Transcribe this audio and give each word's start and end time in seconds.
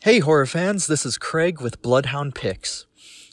Hey, 0.00 0.20
horror 0.20 0.46
fans, 0.46 0.86
this 0.86 1.04
is 1.04 1.18
Craig 1.18 1.60
with 1.60 1.82
Bloodhound 1.82 2.36
Picks. 2.36 2.86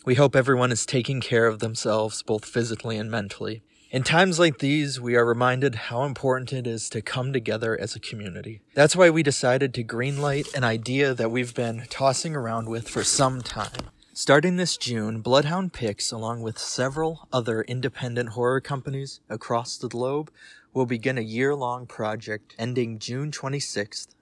We 0.04 0.16
hope 0.16 0.36
everyone 0.36 0.72
is 0.72 0.84
taking 0.84 1.22
care 1.22 1.46
of 1.46 1.60
themselves, 1.60 2.24
both 2.24 2.44
physically 2.44 2.98
and 2.98 3.12
mentally. 3.12 3.62
In 3.92 4.02
times 4.02 4.40
like 4.40 4.58
these, 4.58 5.00
we 5.00 5.16
are 5.16 5.24
reminded 5.24 5.76
how 5.76 6.06
important 6.06 6.52
it 6.52 6.66
is 6.66 6.90
to 6.90 7.04
come 7.04 7.32
together 7.32 7.80
as 7.80 7.96
a 7.96 8.00
community. 8.00 8.62
That's 8.74 8.96
why 8.96 9.12
we 9.12 9.22
decided 9.22 9.76
to 9.76 9.84
greenlight 9.84 10.52
an 10.56 10.64
idea 10.64 11.14
that 11.14 11.30
we've 11.30 11.54
been 11.54 11.84
tossing 11.92 12.36
around 12.36 12.68
with 12.68 12.90
for 12.90 13.04
some 13.04 13.44
time. 13.44 13.92
Starting 14.16 14.56
this 14.56 14.76
June, 14.76 15.22
Bloodhound 15.22 15.72
Picks, 15.72 16.12
along 16.12 16.42
with 16.42 16.58
several 16.58 17.28
other 17.32 17.62
independent 17.62 18.30
horror 18.30 18.60
companies 18.60 19.20
across 19.30 19.78
the 19.78 19.88
globe, 19.88 20.32
will 20.74 20.88
begin 20.88 21.20
a 21.20 21.22
year 21.22 21.54
long 21.54 21.86
project 21.86 22.56
ending 22.58 22.98
June 22.98 23.30
26th, 23.30 24.16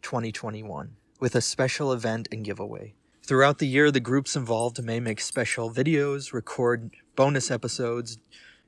2021, 0.00 0.96
with 1.20 1.34
a 1.34 1.40
special 1.40 1.92
event 1.92 2.26
and 2.32 2.44
giveaway. 2.44 2.94
Throughout 3.22 3.58
the 3.58 3.68
year, 3.68 3.92
the 3.92 4.00
groups 4.00 4.34
involved 4.34 4.82
may 4.82 4.98
make 4.98 5.20
special 5.20 5.70
videos, 5.70 6.32
record 6.32 6.90
bonus 7.14 7.50
episodes, 7.50 8.18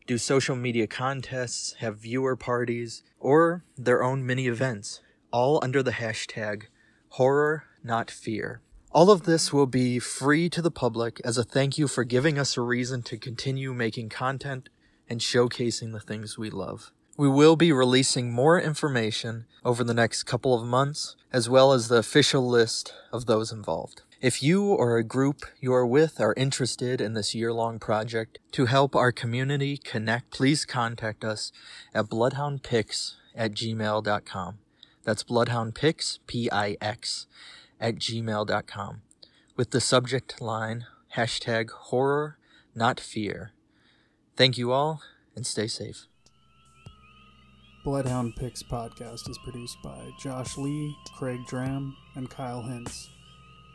do 0.07 0.19
social 0.19 0.55
media 0.55 0.87
contests, 0.87 1.75
have 1.81 1.99
viewer 1.99 2.37
parties, 2.37 3.03
or 3.19 3.65
their 3.77 4.05
own 4.05 4.25
mini 4.25 4.47
events, 4.47 5.01
all 5.33 5.59
under 5.63 5.83
the 5.83 5.93
hashtag 5.93 6.65
horror 7.11 7.65
not 7.83 8.11
fear. 8.11 8.61
All 8.91 9.11
of 9.11 9.23
this 9.23 9.53
will 9.53 9.67
be 9.67 9.99
free 9.99 10.49
to 10.51 10.61
the 10.61 10.71
public 10.71 11.21
as 11.25 11.39
a 11.39 11.45
thank 11.45 11.79
you 11.79 11.89
for 11.89 12.05
giving 12.05 12.39
us 12.39 12.57
a 12.57 12.61
reason 12.61 13.03
to 13.05 13.17
continue 13.17 13.73
making 13.73 14.11
content 14.11 14.69
and 15.09 15.21
showcasing 15.21 15.93
the 15.93 16.01
things 16.01 16.39
we 16.39 16.51
love. 16.51 16.93
We 17.17 17.29
will 17.29 17.57
be 17.57 17.73
releasing 17.73 18.33
more 18.33 18.61
information 18.61 19.45
over 19.65 19.85
the 19.85 19.95
next 19.95 20.23
couple 20.23 20.55
of 20.55 20.67
months, 20.67 21.15
as 21.33 21.49
well 21.49 21.73
as 21.73 21.89
the 21.89 21.97
official 21.97 22.49
list 22.49 22.95
of 23.13 23.27
those 23.27 23.53
involved. 23.53 24.03
If 24.23 24.43
you 24.43 24.65
or 24.65 24.97
a 24.97 25.05
group 25.05 25.45
you 25.61 25.75
are 25.75 25.85
with 25.85 26.21
are 26.21 26.33
interested 26.37 27.01
in 27.01 27.13
this 27.13 27.35
year 27.35 27.53
long 27.53 27.79
project 27.79 28.39
to 28.53 28.67
help 28.67 28.97
our 28.97 29.13
community 29.13 29.77
connect, 29.77 30.31
please 30.31 30.65
contact 30.65 31.25
us 31.25 31.53
at 31.93 32.07
bloodhoundpix 32.07 33.15
at 33.35 33.53
gmail.com. 33.53 34.59
That's 35.05 35.25
bloodhoundpix, 35.25 36.19
P 36.27 36.49
I 36.51 36.77
X, 36.81 37.27
at 37.81 37.97
gmail.com 37.97 39.03
with 39.57 39.71
the 39.71 39.81
subject 39.81 40.41
line 40.41 40.87
hashtag 41.17 41.71
horror 41.71 42.39
not 42.75 42.99
fear. 42.99 43.53
Thank 44.37 44.57
you 44.57 44.73
all 44.73 45.03
and 45.37 45.47
stay 45.47 45.67
safe. 45.67 46.07
Bloodhound 47.85 48.37
Picks 48.37 48.63
podcast 48.63 49.29
is 49.29 49.39
produced 49.39 49.77
by 49.83 49.99
Josh 50.17 50.57
Lee, 50.57 50.97
Craig 51.17 51.45
Dram, 51.49 51.97
and 52.15 52.31
Kyle 52.31 52.63
Hintz. 52.63 53.09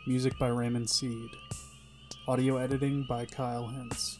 Music 0.08 0.31
by 0.39 0.47
Raymond 0.47 0.89
Seed. 0.89 1.30
Audio 2.25 2.55
editing 2.55 3.05
by 3.09 3.25
Kyle 3.25 3.66
Hintz. 3.66 4.17